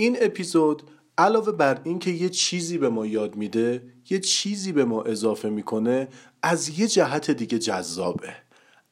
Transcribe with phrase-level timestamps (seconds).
[0.00, 0.82] این اپیزود
[1.18, 6.08] علاوه بر اینکه یه چیزی به ما یاد میده یه چیزی به ما اضافه می‌کنه
[6.42, 8.34] از یه جهت دیگه جذابه.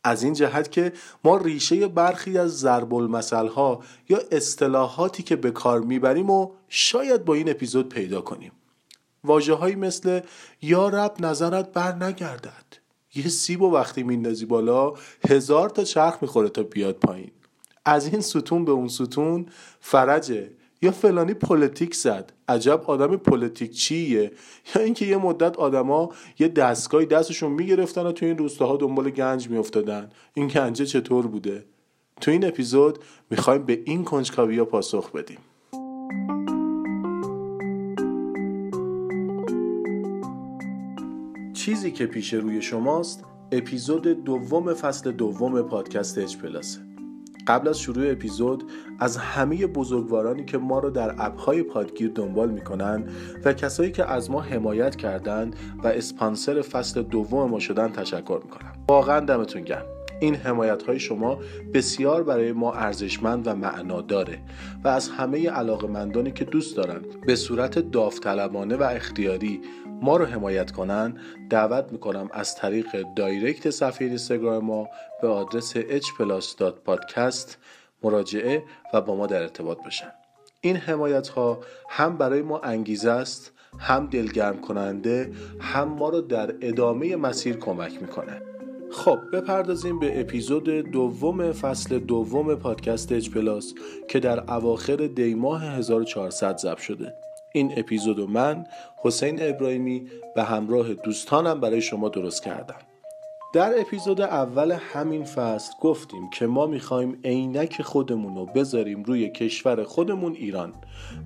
[0.04, 0.92] از این جهت که
[1.24, 2.92] ما ریشه برخی از ضرب
[3.32, 8.52] ها یا اصطلاحاتی که به کار می‌بریم و شاید با این اپیزود پیدا کنیم.
[9.24, 10.20] واجه مثل
[10.62, 12.66] یا رب نظرت بر نگردد
[13.14, 14.94] یه سیب و وقتی میندازی بالا
[15.28, 17.30] هزار تا چرخ می‌خوره تا بیاد پایین.
[17.84, 19.46] از این ستون به اون ستون
[19.80, 20.50] فرجه
[20.82, 22.32] یا فلانی پلیتیک زد.
[22.48, 24.32] عجب آدم پلیتیکچیه؟
[24.74, 29.50] یا اینکه یه مدت آدما یه دستگاهی دستشون می‌گرفتن و تو این روستاها دنبال گنج
[29.50, 30.10] میافتادن.
[30.34, 31.64] این گنجه چطور بوده؟
[32.20, 32.98] تو این اپیزود
[33.30, 35.38] می‌خوایم به این کنجکاوی پاسخ بدیم.
[41.54, 46.80] چیزی که پیش روی شماست اپیزود دوم فصل دوم پادکست اچ پلاسه
[47.46, 48.64] قبل از شروع اپیزود
[48.98, 53.04] از همه بزرگوارانی که ما رو در اپهای پادگیر دنبال می‌کنن
[53.44, 58.72] و کسایی که از ما حمایت کردند و اسپانسر فصل دوم ما شدن تشکر می‌کنم.
[58.88, 59.95] واقعا دمتون گرم.
[60.20, 61.38] این حمایت های شما
[61.74, 64.38] بسیار برای ما ارزشمند و معنا داره
[64.84, 69.60] و از همه علاقمندانی که دوست دارن به صورت داوطلبانه و اختیاری
[70.02, 71.18] ما رو حمایت کنن
[71.50, 74.88] دعوت می‌کنم از طریق دایرکت صفحه اینستاگرام ما
[75.22, 77.50] به آدرس hplus.podcast
[78.02, 80.12] مراجعه و با ما در ارتباط باشن.
[80.60, 86.54] این حمایت ها هم برای ما انگیزه است هم دلگرم کننده هم ما رو در
[86.60, 88.55] ادامه مسیر کمک می‌کنه.
[88.96, 93.74] خب بپردازیم به اپیزود دوم فصل دوم پادکست اچ پلاس
[94.08, 97.14] که در اواخر دیماه 1400 ضبط شده.
[97.52, 98.64] این اپیزود من
[98.96, 102.78] حسین ابراهیمی به همراه دوستانم برای شما درست کردم.
[103.56, 109.84] در اپیزود اول همین فصل گفتیم که ما می‌خوایم عینک خودمون رو بذاریم روی کشور
[109.84, 110.72] خودمون ایران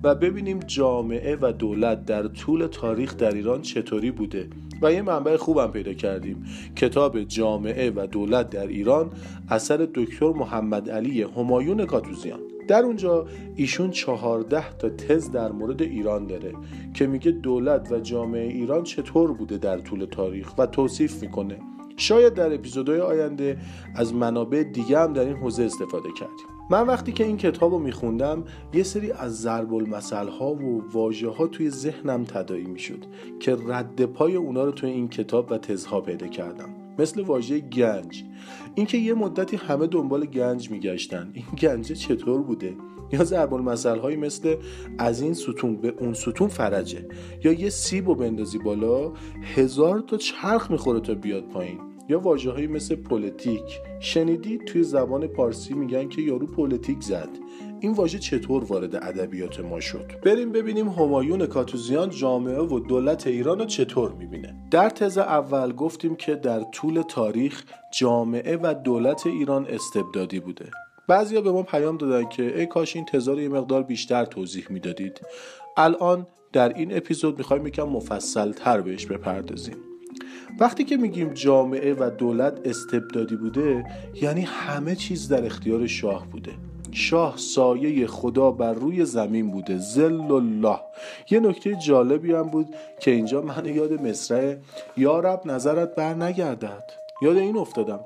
[0.03, 4.49] و ببینیم جامعه و دولت در طول تاریخ در ایران چطوری بوده.
[4.81, 6.45] و یه منبع خوبم پیدا کردیم.
[6.75, 9.11] کتاب جامعه و دولت در ایران
[9.49, 16.27] اثر دکتر محمد علی همایون کاتوزیان در اونجا ایشون چهارده تا تز در مورد ایران
[16.27, 16.53] داره
[16.93, 21.57] که میگه دولت و جامعه ایران چطور بوده در طول تاریخ و توصیف می‌کنه.
[21.97, 23.57] شاید در اپیزودهای آینده
[23.95, 26.45] از منابع دیگه هم در این حوزه استفاده کردیم.
[26.69, 28.43] من وقتی که این کتاب رو میخوندم
[28.73, 33.05] یه سری از ضرب المثل ها و واژه ها توی ذهنم تدایی می‌شد
[33.39, 36.69] که رد پای اونا رو توی این کتاب و تزها پیدا کردم.
[36.99, 38.23] مثل واژه گنج.
[38.75, 41.31] اینکه یه مدتی همه دنبال گنج میگشتن.
[41.33, 42.75] این گنج چطور بوده؟
[43.13, 44.55] یا ضرب المثل هایی مثل
[44.97, 47.05] از این ستون به اون ستون فرجه.
[47.43, 49.11] یا یه سیب و بندازی بالا
[49.55, 51.79] هزار تا چرخ می‌خوره تا بیاد پایین.
[52.09, 57.29] یا واژه مثل پلیتیک شنیدی توی زبان پارسی میگن که یارو پلیتیک زد.
[57.79, 63.59] این واژه چطور وارد ادبیات ما شد؟ بریم ببینیم همایون کاتوزیان جامعه و دولت ایران
[63.59, 64.55] رو چطور می‌بینه.
[64.71, 67.63] در تز اول گفتیم که در طول تاریخ
[67.99, 70.65] جامعه و دولت ایران استبدادی بوده.
[71.11, 75.21] بعضیا به ما پیام دادن که ای کاش این تزار یه مقدار بیشتر توضیح می‌دادید.
[75.77, 79.75] الان در این اپیزود می‌خوایم یکم مفصل تر بهش بپردازیم.
[80.59, 83.85] وقتی که میگیم جامعه و دولت استبدادی بوده
[84.21, 86.51] یعنی همه چیز در اختیار شاه بوده.
[86.91, 90.79] شاه سایه خدا بر روی زمین بوده زل الله
[91.31, 92.67] یه نکته جالبی هم بود
[92.99, 94.55] که اینجا من یاد مصرع
[94.97, 96.91] یا رب نظرت بر نگردد
[97.21, 97.99] یاد این افتادم.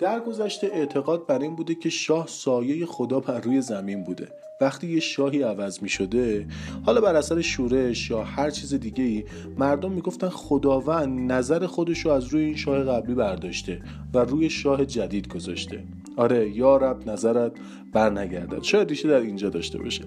[0.00, 4.28] در گذشته اعتقاد بر این بوده که شاه سایه خدا بر روی زمین بوده.
[4.60, 6.46] وقتی یه شاهی عوض می شده
[6.86, 9.24] حالا بر اثر شورش یا هر چیز دیگه ای
[9.58, 13.82] مردم می‌گفتن خداوند نظر خودش رو از روی این شاه قبلی برداشته
[14.14, 15.84] و روی شاه جدید گذاشته.
[16.16, 17.52] آره یا رب نظرت
[17.92, 20.04] بر نگردد شاید ریشه در اینجا داشته باشه.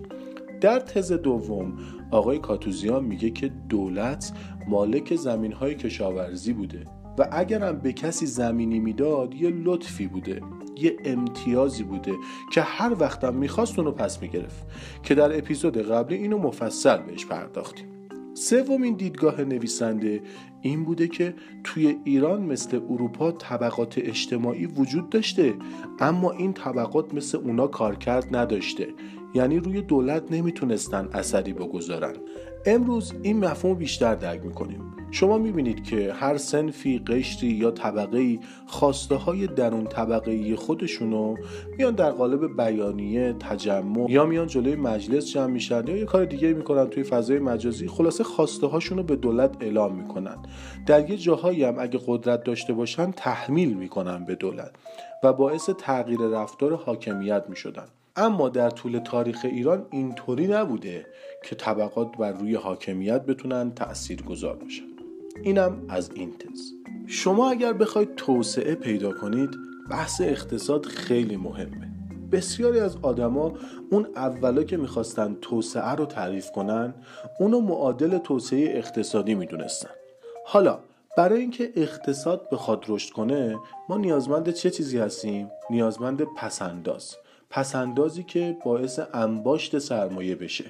[0.62, 1.78] در تز دوم
[2.12, 4.32] آقای کاتوزیان میگه که دولت
[4.68, 6.99] مالک زمین های کشاورزی بوده.
[7.20, 10.42] و اگرم به کسی زمینی می‌داد یه لطفی بوده
[10.76, 12.14] یه امتیازی بوده
[12.54, 14.66] که هر وقتم می‌خواست اونو پس می‌گرفت
[15.04, 17.86] که در اپیزود قبلی اینو مفصل بهش پرداختیم.
[18.34, 20.22] سومین دیدگاه نویسنده
[20.62, 21.34] این بوده که
[21.64, 25.54] توی ایران مثل اروپا طبقات اجتماعی وجود داشته
[26.00, 28.88] اما این طبقات مثل اونا کارکرد نداشته.
[29.34, 32.14] یعنی روی دولت نمی‌تونستن اثری بگذارن.
[32.66, 34.94] امروز این مفهوم بیشتر درک می‌کنیم.
[35.12, 41.36] شما می‌بینید که هر سنفی قشری یا طبقه خواسته های درون طبقه خودشونو
[41.78, 46.54] میان در قالب بیانیه تجمع یا میان جلوی مجلس جمع میشن یا یه کار دیگه
[46.54, 50.38] می‌کنن توی فضای مجازی خلاصه خواسته هاشونو به دولت اعلام می‌کنن.
[50.86, 54.72] در یه جاهایی هم اگه قدرت داشته باشن تحمیل می‌کنن به دولت
[55.24, 57.86] و باعث تغییر رفتار حاکمیت می‌شدن.
[58.16, 61.06] اما در طول تاریخ ایران اینطوری نبوده
[61.44, 64.89] که طبقات بر روی حاکمیت بتونن تأثیر گذار باشن.
[65.44, 66.72] اینم از این تز.
[67.08, 69.50] شما اگر بخواید توسعه پیدا کنید
[69.90, 71.92] بحث اقتصاد خیلی مهمه.
[72.32, 73.54] بسیاری از آدما
[73.92, 76.94] اون اولا که می‌خواستن توسعه رو تعریف کنن
[77.40, 79.90] اونو معادل توسعه اقتصادی می‌دونستن.
[80.46, 80.80] حالا
[81.18, 83.58] برای اینکه اقتصاد بخواد رشد کنه
[83.90, 87.16] ما نیازمند چه چیزی هستیم؟ نیازمند پسنداز
[87.50, 90.66] پسندازی که باعث انباشت سرمایه بشه.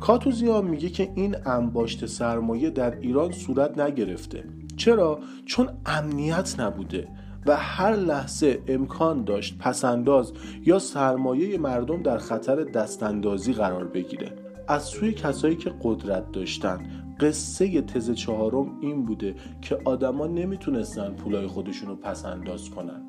[0.00, 4.44] کاتوزیان میگه که این انباشت سرمایه در ایران صورت نگرفته.
[4.76, 7.08] چرا؟ چون امنیت نبوده
[7.46, 10.32] و هر لحظه امکان داشت پسنداز
[10.66, 14.32] یا سرمایه مردم در خطر دستاندازی قرار بگیره.
[14.68, 16.78] از سوی کسایی که قدرت داشتن
[17.20, 23.02] قصه تز چهارم این بوده که آدما نمی‌تونستن پولای خودشونو پسنداز کنن.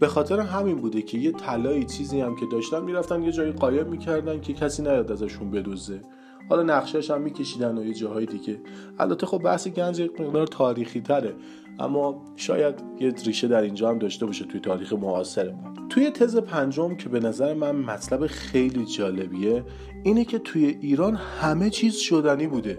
[0.00, 3.86] به خاطر همین بوده که یه طلایی چیزی هم که داشتن می‌رفتن یه جایی قایم
[3.86, 6.00] می‌کردن که کسی نیاد ازشون بدوزه.
[6.48, 8.60] حالا نقشش هم میکشیدن و یه جاهای دیگه.
[8.98, 11.34] البته خب بحث گنج مقدار تاریخی تره
[11.78, 15.74] اما شاید یه ریشه در اینجا هم داشته باشه توی تاریخ معاصر ما.
[15.88, 19.64] توی تز پنجم که به نظر من مطلب خیلی جالبیه
[20.04, 22.78] اینه که توی ایران همه چیز شدنی بوده.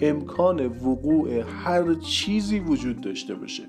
[0.00, 3.62] امکان وقوع هر چیزی وجود داشته باشه.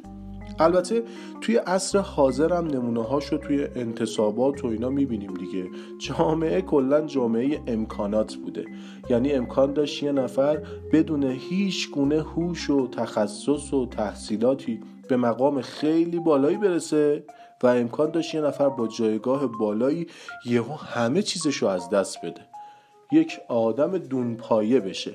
[0.59, 1.04] البته
[1.42, 5.65] توی عصر حاضر هم نمونه هاشو توی انتصابات و اینا می‌بینیم دیگه.
[6.00, 8.65] جامعه کلا جامعه امکانات بوده.
[9.09, 10.62] یعنی امکان داشت یه نفر
[10.92, 17.24] بدون هیچ گونه هوش و تخصص و تحصیلاتی به مقام خیلی بالایی برسه
[17.63, 20.07] و امکان داشت یه نفر با جایگاه بالایی
[20.45, 22.42] یهو همه چیزشو از دست بده.
[23.12, 25.12] یک آدم دونپایه بشه.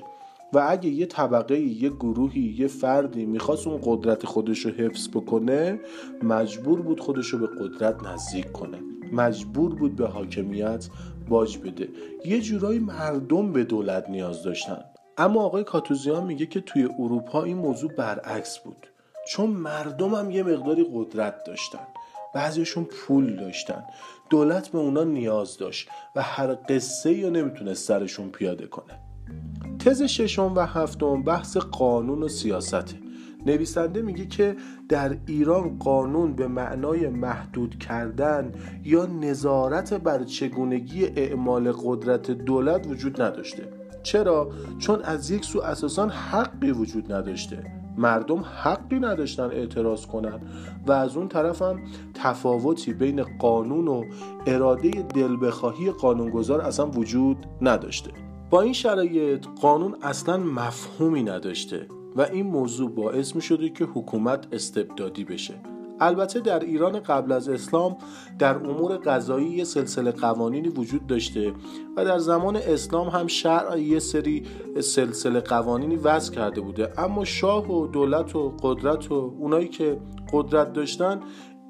[0.53, 5.79] و اگه یه طبقه یه گروهی یه فردی می‌خواست اون قدرت خودش رو حفظ بکنه
[6.23, 8.77] مجبور بود خودش رو به قدرت نزدیک کنه.
[9.11, 10.87] مجبور بود به حاکمیت
[11.29, 11.89] باج بده.
[12.25, 14.83] یه جورایی مردم به دولت نیاز داشتن.
[15.17, 18.87] اما آقای کاتوزیان میگه که توی اروپا این موضوع برعکس بود.
[19.27, 21.87] چون مردم هم یه مقداری قدرت داشتن.
[22.35, 23.83] بعضیشون پول داشتن.
[24.29, 28.99] دولت به اونا نیاز داشت و هر قصه رو نمی‌تونست سرشون پیاده کنه.
[29.85, 32.95] تز ششم و هفتم بحث قانون و سیاسته
[33.45, 34.55] نویسنده میگه که
[34.89, 38.51] در ایران قانون به معنای محدود کردن
[38.83, 43.63] یا نظارت بر چگونگی اعمال قدرت دولت وجود نداشته.
[44.03, 47.63] چرا؟ چون از یک سو اساسا حقی وجود نداشته.
[47.97, 50.39] مردم حقی نداشتن اعتراض کنن
[50.87, 51.79] و از اون طرف هم
[52.13, 54.03] تفاوتی بین قانون و
[54.47, 58.11] اراده دلبخواهی قانونگذار اصلا وجود نداشته.
[58.53, 64.47] با این شرایط قانون اصلا مفهومی نداشته و این موضوع باعث می شده که حکومت
[64.51, 65.53] استبدادی بشه.
[65.99, 67.97] البته در ایران قبل از اسلام
[68.39, 71.53] در امور قضایی یه سلسله قوانینی وجود داشته
[71.97, 74.43] و در زمان اسلام هم شرع یه سری
[74.79, 76.93] سلسله قوانینی وضع کرده بوده.
[76.97, 79.97] اما شاه و دولت و قدرت و اونایی که
[80.33, 81.19] قدرت داشتن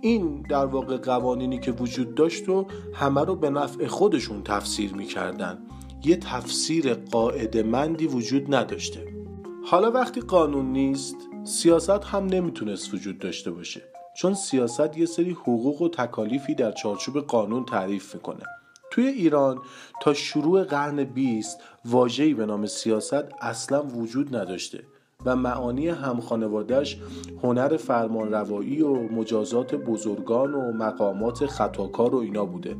[0.01, 5.57] این در واقع قوانینی که وجود داشت و همه رو به نفع خودشون تفسیر می‌کردن.
[6.05, 9.07] یه تفسیر قاعده مندی وجود نداشته.
[9.65, 13.81] حالا وقتی قانون نیست سیاست هم نمی‌تونست وجود داشته باشه
[14.17, 18.43] چون سیاست یه سری حقوق و تکالیفی در چارچوب قانون تعریف می‌کنه.
[18.91, 19.57] توی ایران
[20.01, 24.83] تا شروع قرن بیست واژه‌ای به نام سیاست اصلا وجود نداشته
[25.25, 26.97] و معانی همخانوادش
[27.43, 32.75] هنر فرمانروایی و مجازات بزرگان و مقامات خطاکار و اینا بوده.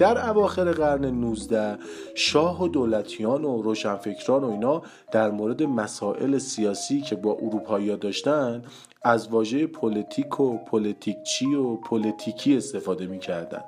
[0.00, 1.78] در اواخر قرن 19
[2.14, 8.62] شاه و دولتیان و روشنفکران و اینا در مورد مسائل سیاسی که با اروپایی داشتن
[9.02, 13.60] از واژه پلیتیک و پلیتیکچی و پلیتیکی استفاده می‌کردن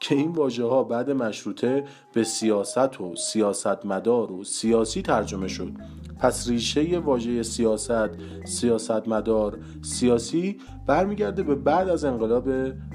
[0.00, 5.72] که این واژه ها بعد مشروطه به سیاست و سیاستمدار و سیاسی ترجمه شد.
[6.18, 8.10] پس ریشه واژه سیاست
[8.44, 12.48] سیاستمدار سیاسی برمیگرده به بعد از انقلاب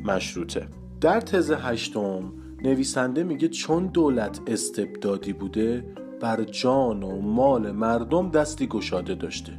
[0.05, 0.67] مشروطه.
[1.01, 2.33] در تز هشتم
[2.65, 5.86] نویسنده میگه چون دولت استبدادی بوده
[6.22, 9.51] بر جان و مال مردم دستی گشاده داشته.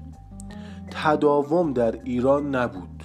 [0.90, 3.02] تداوم در ایران نبود.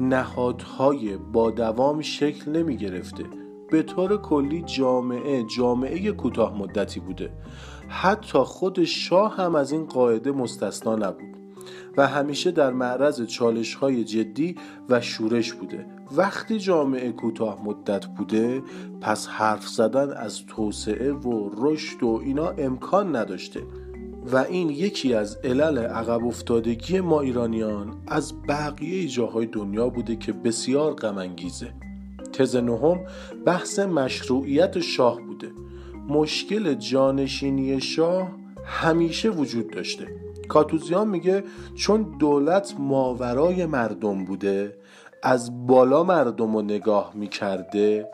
[0.00, 3.24] نهادهای با دوام شکل نمی گرفته
[3.70, 7.30] به طور کلی جامعه جامعه کوتاه مدتی بوده.
[7.88, 11.39] حتی خود شاه هم از این قاعده مستثنا نبود.
[11.96, 14.56] و همیشه در معرض چالش های جدی
[14.88, 15.86] و شورش بوده.
[16.16, 18.62] وقتی جامعه کوتاه مدت بوده
[19.00, 23.60] پس حرف زدن از توسعه و رشد و اینا امکان نداشته.
[24.32, 30.32] و این یکی از علل عقب افتادگی ما ایرانیان از بقیه جاهای دنیا بوده که
[30.32, 31.74] بسیار غم انگیزه
[32.32, 33.00] تز نهم
[33.46, 35.52] بحث مشروعیت شاه بوده.
[36.08, 38.32] مشکل جانشینی شاه
[38.64, 40.06] همیشه وجود داشته.
[40.50, 44.76] کاتوزیان میگه چون دولت ماورای مردم بوده
[45.22, 48.08] از بالا مردم رو نگاه می‌کرده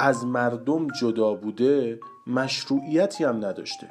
[0.00, 3.86] از مردم جدا بوده مشروعیتی هم نداشته.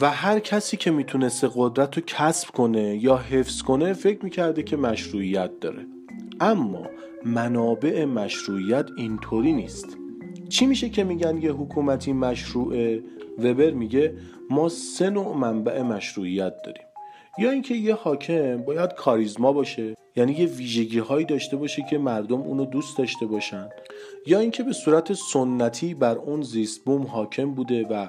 [0.00, 4.76] و هر کسی که می‌تونسته قدرت رو کسب کنه یا حفظ کنه فکر می‌کرده که
[4.76, 5.86] مشروعیت داره.
[6.40, 6.86] اما
[7.24, 9.96] منابع مشروعیت اینطوری نیست.
[10.48, 13.02] چی میشه که میگن یه حکومتی مشروعه؟
[13.38, 14.14] وبر میگه
[14.50, 16.91] ما سه نوع منبع مشروعیت داریم.
[17.38, 22.40] یا اینکه یه حاکم باید کاریزما باشه یعنی یه ویژگی هایی داشته باشه که مردم
[22.40, 23.68] اونو دوست داشته باشن.
[24.26, 28.08] یا اینکه به صورت سنتی بر اون زیست بوم حاکم بوده و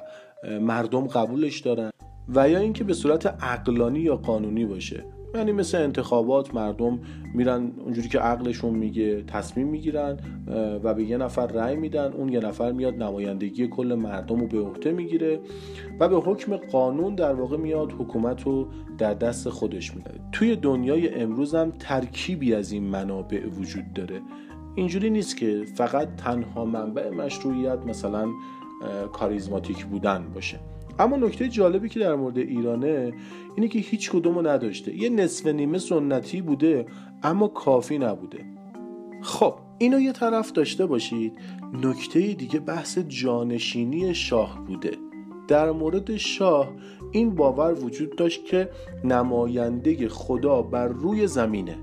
[0.60, 1.92] مردم قبولش دارن.
[2.36, 5.06] و یا اینکه به صورت عقلانی یا قانونی باشه.
[5.36, 7.00] یعنی مثل انتخابات مردم
[7.34, 10.20] میرن اونجوری که عقلشون میگه تصمیم می‌گیرن
[10.84, 14.60] و به یه نفر رأی میدن اون یه نفر میاد نمایندگی کل مردم رو به
[14.60, 15.40] عهده می‌گیره
[16.00, 20.12] و به حکم قانون در واقع میاد حکومت رو در دست خودش میده.
[20.32, 24.22] توی دنیای امروز هم ترکیبی از این منابع وجود داره.
[24.76, 28.28] اینجوری نیست که فقط تنها منبع مشروعیت مثلا
[29.14, 30.60] کاریزماتیک بودن باشه.
[31.00, 33.14] اما نکته جالبی که در مورد ایرانه
[33.56, 34.96] اینه که هیچ کدومو نداشته.
[34.96, 36.86] یه نصف نیمه سنتی بوده
[37.24, 38.46] اما کافی نبوده.
[39.22, 41.34] خب اینو یه طرف داشته باشید.
[41.84, 44.92] نکته دیگه بحث جانشینی شاه بوده.
[45.48, 46.72] در مورد شاه
[47.12, 48.70] این باور وجود داشت که
[49.04, 51.78] نماینده خدا بر روی زمینه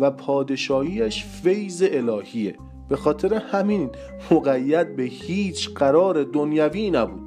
[0.00, 2.54] و پادشاهیش فیض الهیه.
[2.88, 3.90] به خاطر همین
[4.30, 7.23] مقید به هیچ قرار دنیوی نبود.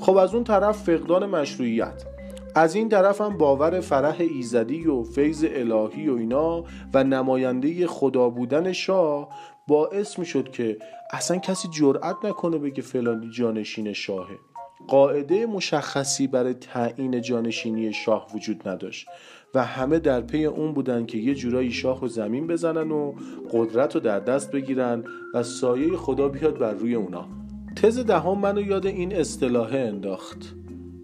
[0.00, 2.04] خب از اون طرف فقدان مشروعیت
[2.54, 8.28] از این طرف هم باور فرح ایزدی و فیض الهی و اینا و نماینده خدا
[8.28, 9.28] بودن شاه
[9.68, 10.78] باعث می شد که
[11.12, 14.38] اصلا کسی جرأت نکنه بگه فلانی جانشین شاهه.
[14.88, 19.06] قاعده مشخصی برای تعیین جانشینی شاه وجود نداشت
[19.54, 23.14] و همه در پی اون بودن که یه جورایی شاه و زمین بزنن و
[23.52, 27.43] قدرت رو در دست بگیرن و سایه خدا بیاد بر روی اونا.
[27.76, 30.54] تز دهم منو یاد این اصطلاحه انداخت.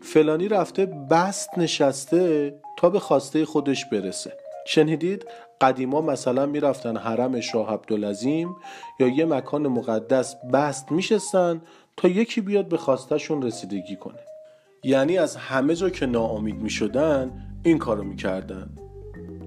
[0.02, 4.32] فلانی رفته بست نشسته تا به خواسته خودش برسه.
[4.66, 5.26] شنیدید؟
[5.60, 8.56] قدیما مثلا می‌رفتن حرم شاه عبدالعظیم
[9.00, 11.62] یا یه مکان مقدس بست میشستن
[11.96, 14.20] تا یکی بیاد به خواستشون رسیدگی کنه.
[14.84, 17.30] یعنی از همه جا که ناامید می‌شدن
[17.62, 18.70] این کارو می‌کردن.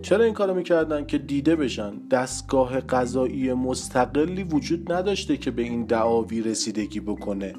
[0.03, 5.85] چرا این کارو می‌کردن که دیده بشن؟ دستگاه قضایی مستقلی وجود نداشته که به این
[5.85, 7.53] دعاوی رسیدگی بکنه.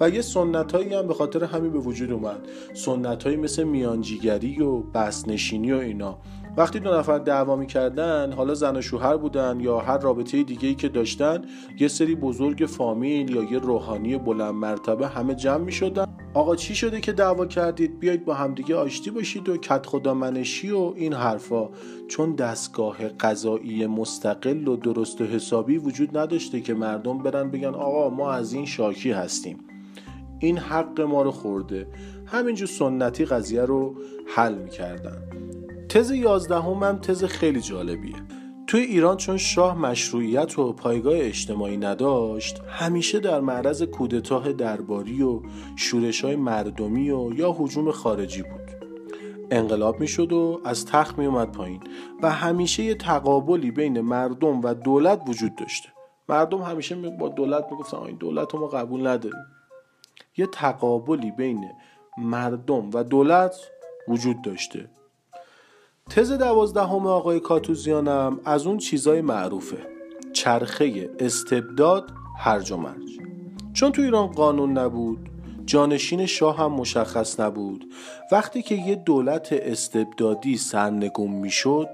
[0.00, 2.40] و یه سنت هایی هم به خاطر همین به وجود اومد.
[2.74, 6.18] سنت هایی مثل میانجیگری و بسنشینی و اینا.
[6.56, 10.74] وقتی دو نفر دعوا می‌کردن حالا زن و شوهر بودن یا هر رابطه دیگه ای
[10.74, 11.44] که داشتن
[11.78, 16.06] یه سری بزرگ فامیل یا یه روحانی بلند مرتبه همه جمع می‌شدن.
[16.34, 20.70] آقا چی شده که دعوا کردید؟ بیایید با همدیگه آشتی باشید و کت خدا منشی
[20.70, 21.68] و این حرفا.
[22.08, 28.10] چون دستگاه قضایی مستقل و درست و حسابی وجود نداشته که مردم برن بگن آقا
[28.10, 29.58] ما از این شاکی هستیم.
[30.38, 31.86] این حق ما رو خورده.
[32.26, 33.94] همینجور سنتی قضیه رو
[34.26, 35.22] حل می‌کردن.
[35.90, 38.16] تز یازدهم هم تز خیلی جالبیه.
[38.66, 45.40] توی ایران چون شاه مشروعیت و پایگاه اجتماعی نداشت همیشه در معرض کودتاه درباری و
[45.76, 48.70] شورش های مردمی و یا حجوم خارجی بود.
[49.50, 51.80] انقلاب می‌شد و از تخت می اومد پایین
[52.22, 55.88] و همیشه یه تقابلی بین مردم و دولت وجود داشته.
[56.28, 59.46] مردم همیشه با دولت می‌گفتن این دولت رو ما قبول نداریم.
[60.36, 61.64] یه تقابلی بین
[62.18, 63.56] مردم و دولت
[64.08, 64.90] وجود داشته.
[66.08, 69.78] تز دوازدهم آقای کاتوزیانم از اون چیزای معروفه.
[70.32, 73.18] چرخه استبداد هرج و مرج.
[73.72, 75.30] چون تو ایران قانون نبود
[75.66, 77.84] جانشین شاه هم مشخص نبود
[78.32, 81.88] وقتی که یه دولت استبدادی سرنگون می‌شد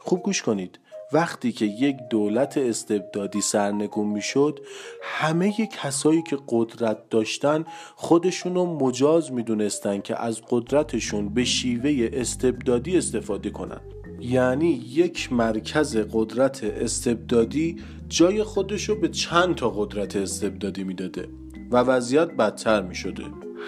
[0.00, 0.78] خوب گوش کنید.
[1.12, 4.60] وقتی که یک دولت استبدادی سرنگون می‌شد
[5.02, 7.64] همه کسایی که قدرت داشتن
[7.96, 13.80] خودشون رو مجاز می‌دونستن که از قدرتشون به شیوه استبدادی استفاده کنن.
[14.20, 17.76] یعنی یک مرکز قدرت استبدادی
[18.08, 21.28] جای خودش رو به چند تا قدرت استبدادی می‌داده
[21.70, 23.24] و وضعیت بدتر می‌شده.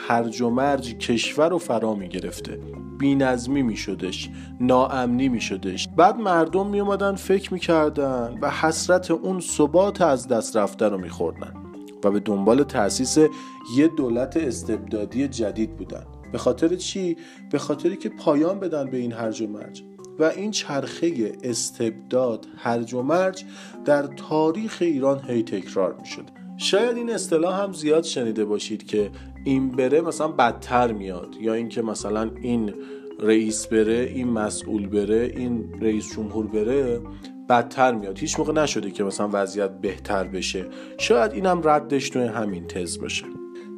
[0.09, 2.61] هرج و مرج کشور رو فرا می گرفته
[3.03, 4.31] بینظمی می شدش
[4.61, 10.29] ناامنی می شدش بعد مردم می اومدن فکر می کردن و حسرت اون ثبات از
[10.29, 11.53] دست رفته رو می خوردن
[12.05, 13.19] و به دنبال تأسیس
[13.77, 16.05] یه دولت استبدادی جدید بودن.
[16.33, 17.17] به خاطر چی؟
[17.51, 19.83] به خاطری که پایان بدن به این هرج و مرج.
[20.19, 23.45] و این چرخه استبداد هرج و مرج
[23.85, 26.25] در تاریخ ایران هی تکرار می شد
[26.57, 29.11] شاید این اصطلاح هم زیاد شنیده باشید که
[29.45, 31.37] این بره مثلا بدتر میاد.
[31.41, 32.75] یا اینکه مثلا این
[33.21, 37.01] رئیس بره این مسئول بره این رئیس جمهور بره
[37.49, 38.19] بدتر میاد.
[38.19, 40.67] هیچ موقع نشده که مثلا وضعیت بهتر بشه.
[40.99, 43.25] شاید اینم ردش توی همین تز باشه.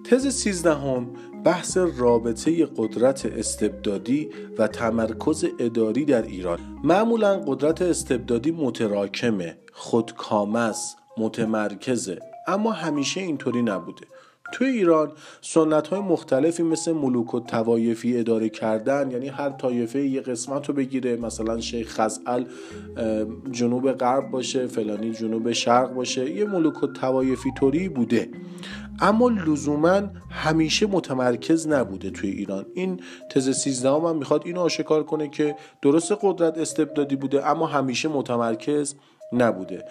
[0.05, 1.11] تز سیزدهم
[1.45, 6.59] بحث رابطه قدرت استبدادی و تمرکز اداری در ایران.
[6.85, 14.07] معمولا قدرت استبدادی متراکمه خودکامه است متمرکزه اما همیشه اینطوری نبوده.
[14.55, 20.21] توی ایران سنت های مختلفی مثل ملوک و توایفی اداره کردن یعنی هر طایفه یه
[20.21, 22.45] قسمت رو بگیره مثلا شیخ خزعل
[23.51, 28.29] جنوب غرب باشه فلانی جنوب شرق باشه یه ملوک و توایفی طوری بوده.
[29.01, 32.67] اما لزوما همیشه متمرکز نبوده توی ایران.
[32.75, 38.09] این تز 13 هم می‌خواد اینو آشکار کنه که درست قدرت استبدادی بوده اما همیشه
[38.09, 38.95] متمرکز
[39.43, 39.85] نبوده.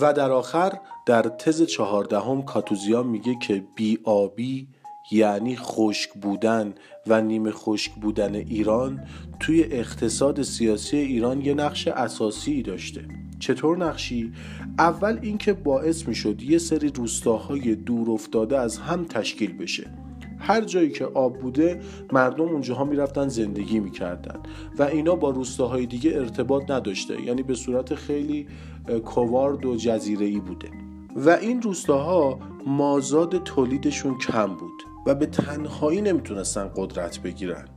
[0.00, 0.72] و در آخر
[1.06, 4.68] در تز چهاردهم کاتوزیان میگه که بی آبی
[5.10, 6.74] یعنی خشک بودن
[7.06, 9.00] و نیمه خشک بودن ایران
[9.40, 13.04] توی اقتصاد سیاسی ایران یه نقش اساسی داشته.
[13.38, 14.32] چطور نقشی؟
[14.78, 19.90] اول اینکه باعث می‌شد یه سری روستاهای دور افتاده از هم تشکیل بشه.
[20.38, 21.80] هر جایی که آب بوده
[22.12, 24.40] مردم اونجاها می‌رفتن زندگی می‌کردن
[24.78, 27.22] و اینا با روستاهای دیگه ارتباط نداشته.
[27.22, 28.46] یعنی به صورت خیلی
[28.90, 30.70] کوارد و جزیره ای بوده.
[31.16, 37.68] و این روستاها مازاد تولیدشون کم بود و به تنهایی نمی‌تونستن قدرت بگیرن.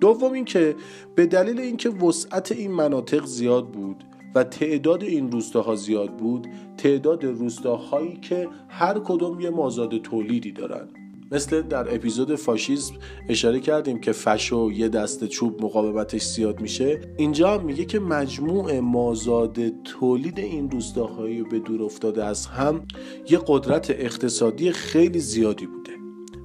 [0.00, 0.76] دوم اینکه
[1.14, 6.46] به دلیل اینکه وسعت این مناطق زیاد بود و تعداد این روستاها زیاد بود
[6.78, 10.88] تعداد روستاهایی که هر کدوم یه مازاد تولیدی دارن.
[11.30, 12.94] مثل در اپیزود فاشیسم
[13.28, 17.00] اشاره کردیم که فشو یه دست چوب مقاومتش زیاد میشه.
[17.16, 22.86] اینجا میگه که مجموع مازاد تولید این روستاهایی به دور افتاده از هم
[23.30, 25.92] یه قدرت اقتصادی خیلی زیادی بوده.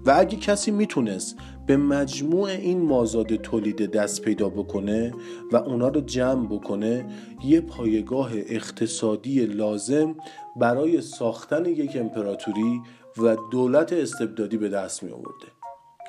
[0.05, 5.13] و اگه کسی می‌تونست به مجموع این مازاد تولید دست پیدا بکنه
[5.51, 7.05] و اونا رو جمع بکنه
[7.45, 10.15] یه پایگاه اقتصادی لازم
[10.55, 12.81] برای ساختن یک امپراتوری
[13.17, 15.47] و دولت استبدادی به دست می آورده.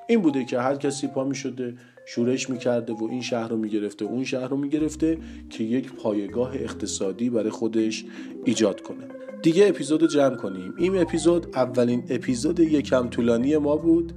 [0.09, 1.75] این بوده که هر کسی پا می شده
[2.07, 5.19] شورش می کرده و این شهر رو می گرفته اون شهر رو می گرفته
[5.51, 8.05] که یک پایگاه اقتصادی برای خودش
[8.45, 9.09] ایجاد کنه.
[9.43, 10.75] دیگه اپیزود جمع کنیم.
[10.79, 14.13] این اپیزود اولین اپیزود یکم طولانی ما بود.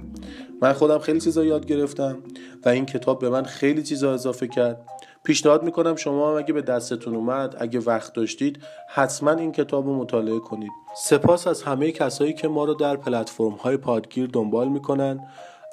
[0.62, 2.18] من خودم خیلی چیزا یاد گرفتم
[2.64, 4.86] و این کتاب به من خیلی چیزا اضافه کرد.
[5.26, 8.58] پیشنهاد می‌کنم شما اگه به دستتون اومد اگه وقت داشتید
[8.88, 10.70] حتما این کتاب رو مطالعه کنید.
[10.96, 15.20] سپاس از همه کسایی که ما رو در پلتفرم های پادگیر دنبال می‌کنن.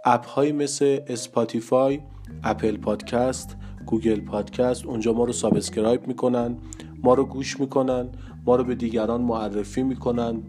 [0.05, 1.99] اپ های مثل Spotify
[2.43, 6.57] Apple Podcast Google Podcast اونجا ما رو subscribe می‌کنن
[7.03, 8.09] ما رو گوش می‌کنن
[8.45, 10.43] ما رو به دیگران معرفی می‌کنن.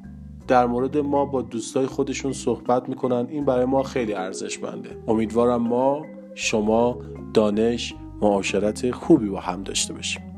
[0.49, 3.27] در مورد ما با دوستای خودشون صحبت می‌کنن.
[3.29, 4.91] این برای ما خیلی ارزشمنده.
[5.09, 6.99] امیدوارم ما شما
[7.35, 10.34] دانش معاشرت خوبی با هم داشته باشیم.